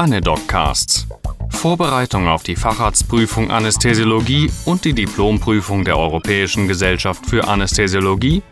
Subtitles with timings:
[0.00, 1.06] Anedoccasts.
[1.50, 8.42] Vorbereitung auf die Facharztprüfung Anästhesiologie und die Diplomprüfung der Europäischen Gesellschaft für Anästhesiologie.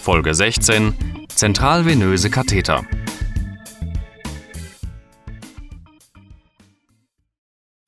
[0.00, 0.94] Folge 16.
[1.34, 2.84] Zentralvenöse Katheter.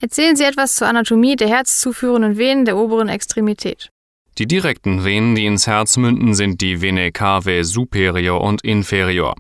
[0.03, 3.93] Erzählen Sie etwas zur Anatomie der herzzuführenden Venen der oberen Extremität.
[4.39, 9.37] Die direkten Venen, die ins Herz münden, sind die Vene cavae superior und inferior.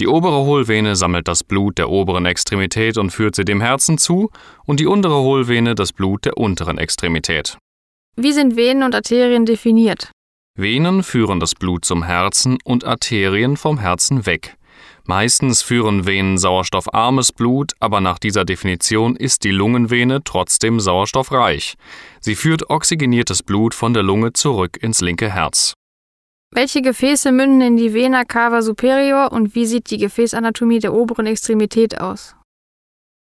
[0.00, 4.30] Die obere Hohlvene sammelt das Blut der oberen Extremität und führt sie dem Herzen zu
[4.64, 7.58] und die untere Hohlvene das Blut der unteren Extremität.
[8.16, 10.10] Wie sind Venen und Arterien definiert?
[10.56, 14.56] Venen führen das Blut zum Herzen und Arterien vom Herzen weg.
[15.04, 21.74] Meistens führen Venen sauerstoffarmes Blut, aber nach dieser Definition ist die Lungenvene trotzdem sauerstoffreich.
[22.20, 25.74] Sie führt oxygeniertes Blut von der Lunge zurück ins linke Herz.
[26.56, 31.26] Welche Gefäße münden in die Vena cava superior und wie sieht die Gefäßanatomie der oberen
[31.26, 32.36] Extremität aus?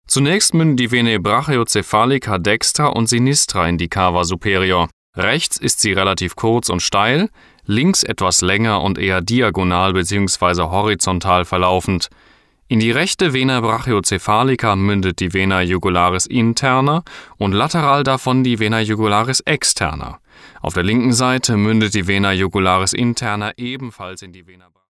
[0.07, 4.89] Zunächst münden die Vene brachiocephalica dextra und sinistra in die Cava superior.
[5.17, 7.29] Rechts ist sie relativ kurz und steil,
[7.65, 10.61] links etwas länger und eher diagonal bzw.
[10.61, 12.07] horizontal verlaufend.
[12.69, 17.03] In die rechte Vena brachiocephalica mündet die Vena jugularis interna
[17.37, 20.19] und lateral davon die Vena jugularis externa.
[20.61, 24.67] Auf der linken Seite mündet die Vena jugularis interna ebenfalls in die Vena